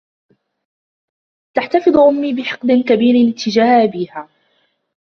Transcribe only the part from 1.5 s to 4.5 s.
تحتفظ أمي بحقد كبير تجاه أبيها.